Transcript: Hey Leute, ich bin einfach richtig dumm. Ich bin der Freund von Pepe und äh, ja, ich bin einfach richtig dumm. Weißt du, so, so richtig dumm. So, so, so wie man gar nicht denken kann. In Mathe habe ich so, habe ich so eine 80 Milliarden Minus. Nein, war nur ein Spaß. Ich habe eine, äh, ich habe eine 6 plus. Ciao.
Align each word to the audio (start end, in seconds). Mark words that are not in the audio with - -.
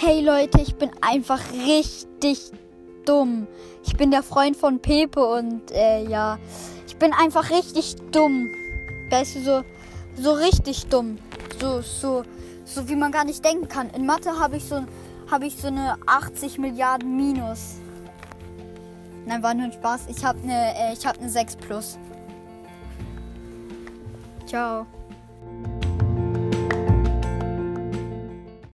Hey 0.00 0.20
Leute, 0.20 0.60
ich 0.60 0.76
bin 0.76 0.90
einfach 1.00 1.40
richtig 1.52 2.52
dumm. 3.04 3.48
Ich 3.84 3.96
bin 3.96 4.12
der 4.12 4.22
Freund 4.22 4.56
von 4.56 4.78
Pepe 4.78 5.18
und 5.26 5.72
äh, 5.72 6.04
ja, 6.04 6.38
ich 6.86 6.96
bin 6.98 7.12
einfach 7.12 7.50
richtig 7.50 7.96
dumm. 8.12 8.48
Weißt 9.10 9.34
du, 9.34 9.40
so, 9.40 9.64
so 10.16 10.34
richtig 10.34 10.86
dumm. 10.86 11.18
So, 11.60 11.80
so, 11.80 12.22
so 12.64 12.88
wie 12.88 12.94
man 12.94 13.10
gar 13.10 13.24
nicht 13.24 13.44
denken 13.44 13.66
kann. 13.66 13.90
In 13.90 14.06
Mathe 14.06 14.38
habe 14.38 14.58
ich 14.58 14.66
so, 14.66 14.84
habe 15.28 15.46
ich 15.46 15.56
so 15.56 15.66
eine 15.66 15.96
80 16.06 16.58
Milliarden 16.58 17.16
Minus. 17.16 17.78
Nein, 19.26 19.42
war 19.42 19.52
nur 19.52 19.64
ein 19.64 19.72
Spaß. 19.72 20.02
Ich 20.06 20.24
habe 20.24 20.38
eine, 20.44 20.76
äh, 20.76 20.92
ich 20.92 21.04
habe 21.04 21.18
eine 21.18 21.28
6 21.28 21.56
plus. 21.56 21.98
Ciao. 24.46 24.86